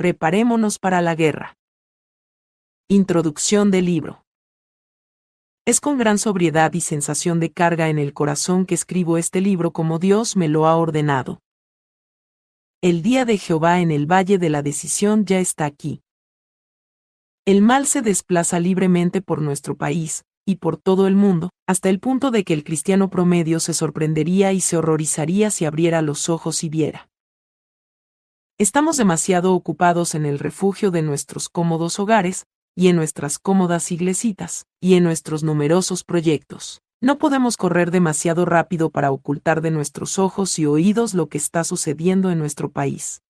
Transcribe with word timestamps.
Preparémonos 0.00 0.78
para 0.78 1.02
la 1.02 1.14
guerra. 1.14 1.58
Introducción 2.88 3.70
del 3.70 3.84
libro. 3.84 4.24
Es 5.66 5.78
con 5.78 5.98
gran 5.98 6.16
sobriedad 6.16 6.72
y 6.72 6.80
sensación 6.80 7.38
de 7.38 7.52
carga 7.52 7.90
en 7.90 7.98
el 7.98 8.14
corazón 8.14 8.64
que 8.64 8.74
escribo 8.74 9.18
este 9.18 9.42
libro 9.42 9.72
como 9.72 9.98
Dios 9.98 10.38
me 10.38 10.48
lo 10.48 10.66
ha 10.66 10.76
ordenado. 10.76 11.42
El 12.80 13.02
día 13.02 13.26
de 13.26 13.36
Jehová 13.36 13.80
en 13.80 13.90
el 13.90 14.10
valle 14.10 14.38
de 14.38 14.48
la 14.48 14.62
decisión 14.62 15.26
ya 15.26 15.38
está 15.38 15.66
aquí. 15.66 16.00
El 17.44 17.60
mal 17.60 17.84
se 17.84 18.00
desplaza 18.00 18.58
libremente 18.58 19.20
por 19.20 19.42
nuestro 19.42 19.76
país, 19.76 20.24
y 20.46 20.56
por 20.56 20.78
todo 20.78 21.08
el 21.08 21.14
mundo, 21.14 21.50
hasta 21.68 21.90
el 21.90 22.00
punto 22.00 22.30
de 22.30 22.44
que 22.44 22.54
el 22.54 22.64
cristiano 22.64 23.10
promedio 23.10 23.60
se 23.60 23.74
sorprendería 23.74 24.54
y 24.54 24.62
se 24.62 24.78
horrorizaría 24.78 25.50
si 25.50 25.66
abriera 25.66 26.00
los 26.00 26.30
ojos 26.30 26.64
y 26.64 26.70
viera. 26.70 27.10
Estamos 28.60 28.98
demasiado 28.98 29.54
ocupados 29.54 30.14
en 30.14 30.26
el 30.26 30.38
refugio 30.38 30.90
de 30.90 31.00
nuestros 31.00 31.48
cómodos 31.48 31.98
hogares, 31.98 32.44
y 32.76 32.88
en 32.88 32.96
nuestras 32.96 33.38
cómodas 33.38 33.90
iglesitas, 33.90 34.66
y 34.82 34.96
en 34.96 35.02
nuestros 35.02 35.42
numerosos 35.42 36.04
proyectos. 36.04 36.82
No 37.00 37.16
podemos 37.16 37.56
correr 37.56 37.90
demasiado 37.90 38.44
rápido 38.44 38.90
para 38.90 39.12
ocultar 39.12 39.62
de 39.62 39.70
nuestros 39.70 40.18
ojos 40.18 40.58
y 40.58 40.66
oídos 40.66 41.14
lo 41.14 41.30
que 41.30 41.38
está 41.38 41.64
sucediendo 41.64 42.30
en 42.30 42.38
nuestro 42.38 42.70
país. 42.70 43.22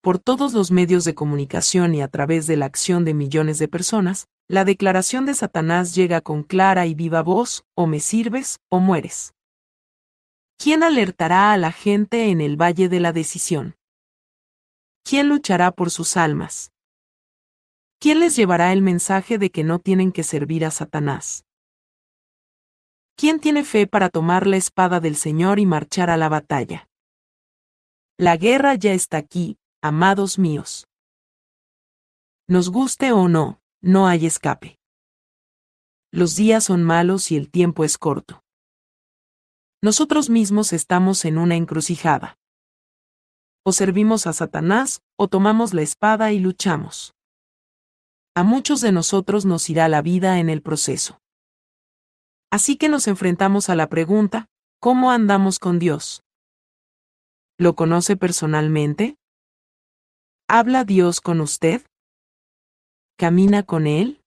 Por 0.00 0.18
todos 0.18 0.54
los 0.54 0.70
medios 0.70 1.04
de 1.04 1.14
comunicación 1.14 1.94
y 1.94 2.00
a 2.00 2.08
través 2.08 2.46
de 2.46 2.56
la 2.56 2.64
acción 2.64 3.04
de 3.04 3.12
millones 3.12 3.58
de 3.58 3.68
personas, 3.68 4.26
la 4.48 4.64
declaración 4.64 5.26
de 5.26 5.34
Satanás 5.34 5.94
llega 5.94 6.22
con 6.22 6.44
clara 6.44 6.86
y 6.86 6.94
viva 6.94 7.22
voz, 7.22 7.66
o 7.74 7.86
me 7.86 8.00
sirves 8.00 8.58
o 8.70 8.80
mueres. 8.80 9.34
¿Quién 10.56 10.82
alertará 10.82 11.52
a 11.52 11.58
la 11.58 11.72
gente 11.72 12.30
en 12.30 12.40
el 12.40 12.56
valle 12.56 12.88
de 12.88 13.00
la 13.00 13.12
decisión? 13.12 13.76
¿Quién 15.04 15.28
luchará 15.28 15.72
por 15.72 15.90
sus 15.90 16.16
almas? 16.16 16.72
¿Quién 17.98 18.20
les 18.20 18.36
llevará 18.36 18.72
el 18.72 18.82
mensaje 18.82 19.36
de 19.36 19.50
que 19.50 19.64
no 19.64 19.78
tienen 19.78 20.12
que 20.12 20.22
servir 20.22 20.64
a 20.64 20.70
Satanás? 20.70 21.44
¿Quién 23.16 23.40
tiene 23.40 23.64
fe 23.64 23.86
para 23.86 24.08
tomar 24.08 24.46
la 24.46 24.56
espada 24.56 25.00
del 25.00 25.16
Señor 25.16 25.58
y 25.58 25.66
marchar 25.66 26.08
a 26.08 26.16
la 26.16 26.28
batalla? 26.28 26.88
La 28.16 28.36
guerra 28.36 28.74
ya 28.74 28.92
está 28.92 29.18
aquí, 29.18 29.58
amados 29.82 30.38
míos. 30.38 30.86
Nos 32.48 32.70
guste 32.70 33.12
o 33.12 33.28
no, 33.28 33.60
no 33.80 34.06
hay 34.06 34.26
escape. 34.26 34.78
Los 36.12 36.36
días 36.36 36.64
son 36.64 36.82
malos 36.84 37.30
y 37.30 37.36
el 37.36 37.50
tiempo 37.50 37.84
es 37.84 37.98
corto. 37.98 38.44
Nosotros 39.82 40.30
mismos 40.30 40.72
estamos 40.72 41.24
en 41.24 41.38
una 41.38 41.56
encrucijada 41.56 42.38
o 43.64 43.72
servimos 43.72 44.26
a 44.26 44.32
Satanás, 44.32 45.02
o 45.16 45.28
tomamos 45.28 45.74
la 45.74 45.82
espada 45.82 46.32
y 46.32 46.38
luchamos. 46.38 47.14
A 48.34 48.42
muchos 48.42 48.80
de 48.80 48.92
nosotros 48.92 49.44
nos 49.44 49.68
irá 49.70 49.88
la 49.88 50.02
vida 50.02 50.38
en 50.38 50.48
el 50.48 50.62
proceso. 50.62 51.20
Así 52.50 52.76
que 52.76 52.88
nos 52.88 53.06
enfrentamos 53.06 53.68
a 53.68 53.76
la 53.76 53.88
pregunta, 53.88 54.46
¿cómo 54.80 55.10
andamos 55.10 55.58
con 55.58 55.78
Dios? 55.78 56.22
¿Lo 57.58 57.76
conoce 57.76 58.16
personalmente? 58.16 59.16
¿Habla 60.48 60.84
Dios 60.84 61.20
con 61.20 61.40
usted? 61.40 61.86
¿Camina 63.16 63.62
con 63.62 63.86
Él? 63.86 64.20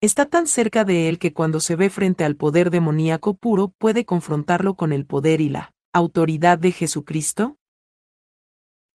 Está 0.00 0.26
tan 0.26 0.46
cerca 0.46 0.84
de 0.84 1.08
Él 1.08 1.18
que 1.18 1.32
cuando 1.32 1.60
se 1.60 1.76
ve 1.76 1.90
frente 1.90 2.24
al 2.24 2.36
poder 2.36 2.70
demoníaco 2.70 3.34
puro 3.34 3.68
puede 3.78 4.04
confrontarlo 4.04 4.74
con 4.74 4.92
el 4.92 5.04
poder 5.04 5.40
y 5.40 5.50
la 5.50 5.72
autoridad 5.92 6.58
de 6.58 6.72
Jesucristo? 6.72 7.57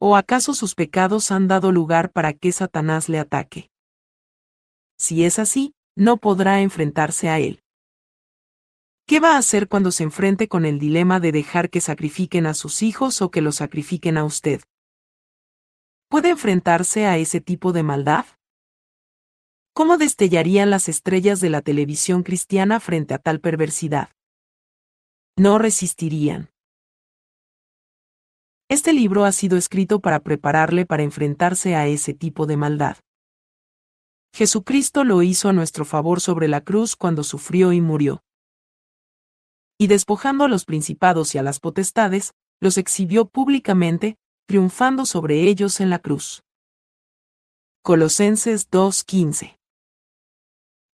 ¿O 0.05 0.17
acaso 0.17 0.53
sus 0.53 0.75
pecados 0.75 1.31
han 1.31 1.47
dado 1.47 1.71
lugar 1.71 2.11
para 2.11 2.33
que 2.33 2.51
Satanás 2.51 3.07
le 3.07 3.19
ataque? 3.19 3.71
Si 4.97 5.23
es 5.23 5.39
así, 5.39 5.75
no 5.95 6.17
podrá 6.17 6.59
enfrentarse 6.59 7.29
a 7.29 7.39
él. 7.39 7.63
¿Qué 9.07 9.21
va 9.21 9.35
a 9.35 9.37
hacer 9.37 9.69
cuando 9.69 9.91
se 9.91 10.03
enfrente 10.03 10.49
con 10.49 10.65
el 10.65 10.77
dilema 10.77 11.21
de 11.21 11.31
dejar 11.31 11.69
que 11.69 11.79
sacrifiquen 11.79 12.47
a 12.47 12.53
sus 12.53 12.83
hijos 12.83 13.21
o 13.21 13.31
que 13.31 13.39
los 13.39 13.55
sacrifiquen 13.55 14.17
a 14.17 14.25
usted? 14.25 14.61
¿Puede 16.09 16.31
enfrentarse 16.31 17.05
a 17.05 17.17
ese 17.17 17.39
tipo 17.39 17.71
de 17.71 17.83
maldad? 17.83 18.25
¿Cómo 19.73 19.97
destellarían 19.97 20.69
las 20.69 20.89
estrellas 20.89 21.39
de 21.39 21.49
la 21.49 21.61
televisión 21.61 22.23
cristiana 22.23 22.81
frente 22.81 23.13
a 23.13 23.19
tal 23.19 23.39
perversidad? 23.39 24.09
No 25.37 25.59
resistirían. 25.59 26.52
Este 28.73 28.91
libro 28.91 29.23
ha 29.23 29.31
sido 29.31 29.55
escrito 29.55 29.99
para 29.99 30.21
prepararle 30.21 30.87
para 30.87 31.03
enfrentarse 31.03 31.75
a 31.75 31.85
ese 31.85 32.15
tipo 32.15 32.47
de 32.47 32.57
maldad. 32.57 32.97
Jesucristo 34.33 35.03
lo 35.03 35.21
hizo 35.21 35.47
a 35.47 35.53
nuestro 35.53 35.85
favor 35.85 36.19
sobre 36.19 36.47
la 36.47 36.61
cruz 36.61 36.95
cuando 36.95 37.23
sufrió 37.23 37.71
y 37.71 37.81
murió. 37.81 38.23
Y 39.77 39.85
despojando 39.85 40.43
a 40.43 40.47
los 40.47 40.65
principados 40.65 41.35
y 41.35 41.37
a 41.37 41.43
las 41.43 41.59
potestades, 41.59 42.33
los 42.59 42.79
exhibió 42.79 43.27
públicamente, 43.27 44.17
triunfando 44.47 45.05
sobre 45.05 45.41
ellos 45.41 45.79
en 45.79 45.91
la 45.91 45.99
cruz. 45.99 46.41
Colosenses 47.83 48.71
2.15 48.71 49.55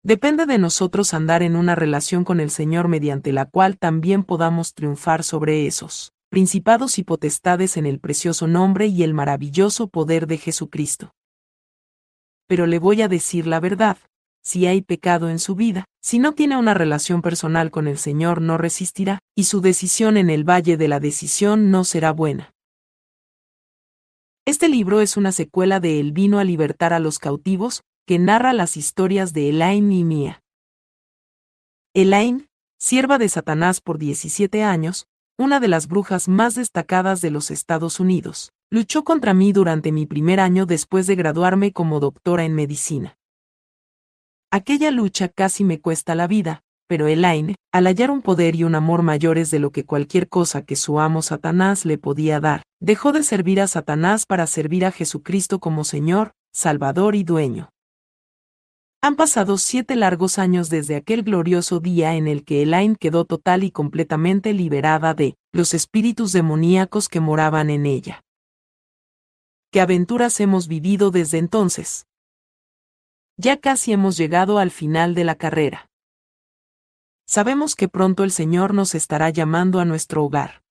Depende 0.03 0.46
de 0.46 0.57
nosotros 0.57 1.13
andar 1.13 1.44
en 1.44 1.56
una 1.56 1.75
relación 1.75 2.25
con 2.25 2.41
el 2.41 2.50
Señor 2.51 2.90
mediante 2.90 3.31
la 3.31 3.46
cual 3.46 3.78
también 3.78 4.25
podamos 4.25 4.73
triunfar 4.73 5.23
sobre 5.23 5.66
esos 5.66 6.11
principados 6.29 7.00
y 7.00 7.03
potestades 7.03 7.75
en 7.75 7.85
el 7.85 8.00
precioso 8.00 8.47
nombre 8.47 8.88
y 8.88 9.03
el 9.03 9.13
maravilloso 9.13 9.88
poder 9.88 10.28
de 10.28 10.38
Jesucristo. 10.38 11.13
Pero 12.47 12.67
le 12.67 12.79
voy 12.79 13.01
a 13.01 13.07
decir 13.07 13.47
la 13.47 13.59
verdad, 13.59 13.97
si 14.41 14.66
hay 14.66 14.81
pecado 14.81 15.29
en 15.29 15.40
su 15.40 15.56
vida, 15.56 15.85
si 16.01 16.19
no 16.19 16.34
tiene 16.34 16.57
una 16.57 16.73
relación 16.73 17.22
personal 17.22 17.72
con 17.72 17.88
el 17.88 17.97
Señor 17.97 18.41
no 18.41 18.57
resistirá, 18.57 19.19
y 19.35 19.44
su 19.44 19.62
decisión 19.62 20.17
en 20.17 20.29
el 20.29 20.44
valle 20.47 20.78
de 20.78 20.88
la 20.88 21.00
decisión 21.00 21.72
no 21.72 21.84
será 21.84 22.12
buena. 22.12 22.53
Este 24.46 24.69
libro 24.69 25.01
es 25.01 25.17
una 25.17 25.31
secuela 25.31 25.79
de 25.79 26.00
El 26.00 26.11
vino 26.11 26.40
a 26.40 26.44
libertar 26.44 26.94
a 26.94 27.00
los 27.00 27.19
cautivos, 27.19 27.84
que 28.07 28.17
narra 28.17 28.53
las 28.53 28.78
historias 28.78 29.34
de 29.34 29.50
Elaine 29.50 29.94
y 29.94 30.03
Mía. 30.03 30.41
Elaine, 31.94 32.47
sierva 32.79 33.19
de 33.19 33.29
Satanás 33.29 33.81
por 33.81 34.00
17 34.00 34.63
años, 34.63 35.06
una 35.40 35.62
de 35.62 35.70
las 35.70 35.88
brujas 35.88 36.28
más 36.28 36.56
destacadas 36.56 37.22
de 37.22 37.32
los 37.32 37.50
Estados 37.50 38.02
Unidos, 38.02 38.52
luchó 38.70 39.06
contra 39.06 39.34
mí 39.34 39.54
durante 39.54 39.94
mi 39.94 40.06
primer 40.06 40.42
año 40.42 40.66
después 40.66 41.08
de 41.08 41.16
graduarme 41.16 41.72
como 41.72 42.02
doctora 42.02 42.44
en 42.44 42.54
medicina. 42.54 43.18
Aquella 44.52 44.92
lucha 44.92 45.30
casi 45.30 45.64
me 45.64 45.80
cuesta 45.80 46.14
la 46.14 46.28
vida, 46.28 46.62
pero 46.88 47.08
Elaine, 47.08 47.56
al 47.72 47.88
hallar 47.88 48.12
un 48.12 48.22
poder 48.22 48.58
y 48.58 48.66
un 48.66 48.76
amor 48.76 49.02
mayores 49.02 49.50
de 49.50 49.60
lo 49.60 49.72
que 49.72 49.86
cualquier 49.86 50.28
cosa 50.28 50.64
que 50.64 50.76
su 50.76 51.00
amo 51.00 51.22
Satanás 51.22 51.86
le 51.86 51.98
podía 51.98 52.42
dar, 52.42 52.64
dejó 52.82 53.14
de 53.14 53.24
servir 53.24 53.62
a 53.62 53.68
Satanás 53.68 54.26
para 54.26 54.46
servir 54.46 54.86
a 54.86 54.92
Jesucristo 54.92 55.60
como 55.60 55.86
Señor, 55.86 56.34
Salvador 56.52 57.16
y 57.16 57.24
Dueño. 57.24 57.70
Han 59.02 59.16
pasado 59.16 59.58
siete 59.58 59.96
largos 59.96 60.38
años 60.40 60.70
desde 60.70 60.98
aquel 60.98 61.24
glorioso 61.24 61.80
día 61.80 62.16
en 62.16 62.28
el 62.28 62.44
que 62.44 62.64
Elaine 62.64 62.98
quedó 62.98 63.24
total 63.24 63.64
y 63.64 63.72
completamente 63.72 64.52
liberada 64.52 65.14
de 65.14 65.38
los 65.54 65.74
espíritus 65.74 66.34
demoníacos 66.34 67.08
que 67.08 67.22
moraban 67.22 67.70
en 67.70 67.86
ella. 67.86 68.26
¿Qué 69.72 69.80
aventuras 69.80 70.40
hemos 70.42 70.68
vivido 70.68 71.12
desde 71.12 71.38
entonces? 71.38 72.08
Ya 73.38 73.56
casi 73.56 73.94
hemos 73.94 74.18
llegado 74.18 74.58
al 74.58 74.70
final 74.70 75.16
de 75.16 75.24
la 75.24 75.36
carrera. 75.36 75.90
Sabemos 77.26 77.76
que 77.76 77.88
pronto 77.88 78.26
el 78.26 78.32
Señor 78.32 78.74
nos 78.74 78.96
estará 78.96 79.30
llamando 79.30 79.80
a 79.80 79.86
nuestro 79.86 80.26
hogar. 80.26 80.62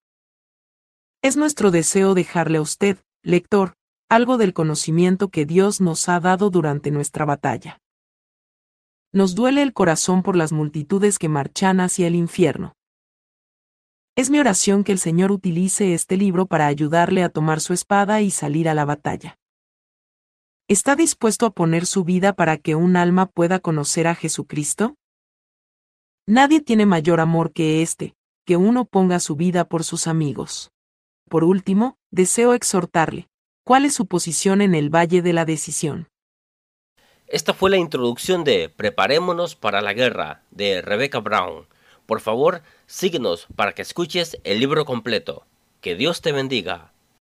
Es 1.23 1.39
nuestro 1.39 1.71
deseo 1.71 2.13
dejarle 2.13 2.59
a 2.59 2.63
usted, 2.63 2.99
lector, 3.23 3.75
algo 4.11 4.37
del 4.37 4.53
conocimiento 4.53 5.29
que 5.29 5.47
Dios 5.47 5.81
nos 5.81 6.11
ha 6.11 6.21
dado 6.21 6.51
durante 6.51 6.91
nuestra 6.91 7.25
batalla. 7.25 7.81
Nos 9.13 9.35
duele 9.35 9.63
el 9.63 9.73
corazón 9.73 10.23
por 10.23 10.37
las 10.37 10.53
multitudes 10.53 11.19
que 11.19 11.31
marchan 11.31 11.81
hacia 11.81 12.07
el 12.07 12.15
infierno. 12.15 12.75
Es 14.17 14.29
mi 14.29 14.39
oración 14.39 14.85
que 14.85 14.93
el 14.93 14.99
Señor 14.99 15.33
utilice 15.33 15.95
este 15.95 16.17
libro 16.17 16.47
para 16.47 16.67
ayudarle 16.67 17.23
a 17.23 17.31
tomar 17.31 17.61
su 17.61 17.73
espada 17.73 18.21
y 18.21 18.31
salir 18.31 18.69
a 18.69 18.75
la 18.75 18.85
batalla. 18.85 19.39
¿Está 20.67 20.97
dispuesto 20.97 21.47
a 21.47 21.51
poner 21.51 21.87
su 21.87 22.05
vida 22.05 22.35
para 22.35 22.59
que 22.59 22.75
un 22.75 22.97
alma 22.97 23.25
pueda 23.27 23.61
conocer 23.61 24.07
a 24.07 24.15
Jesucristo? 24.15 24.97
Nadie 26.27 26.61
tiene 26.61 26.85
mayor 26.85 27.21
amor 27.21 27.53
que 27.53 27.81
este, 27.81 28.15
que 28.45 28.59
uno 28.59 28.85
ponga 28.85 29.21
su 29.21 29.37
vida 29.37 29.67
por 29.67 29.85
sus 29.85 30.07
amigos. 30.07 30.71
Por 31.31 31.45
último, 31.45 31.97
deseo 32.11 32.53
exhortarle. 32.53 33.29
¿Cuál 33.65 33.87
es 33.87 33.95
su 33.95 34.07
posición 34.07 34.61
en 34.61 34.75
el 34.75 34.95
Valle 34.95 35.23
de 35.23 35.33
la 35.33 35.47
Decisión? 35.47 36.09
Esta 37.31 37.53
fue 37.53 37.69
la 37.69 37.77
introducción 37.77 38.43
de 38.43 38.71
Preparémonos 38.71 39.55
para 39.55 39.83
la 39.83 39.93
guerra 39.93 40.41
de 40.51 40.81
Rebecca 40.81 41.19
Brown. 41.19 41.67
Por 42.07 42.23
favor, 42.23 42.63
síguenos 42.87 43.47
para 43.55 43.75
que 43.75 43.83
escuches 43.83 44.39
el 44.45 44.61
libro 44.61 44.87
completo. 44.87 45.45
Que 45.83 45.95
Dios 45.95 46.23
te 46.23 46.33
bendiga. 46.33 46.91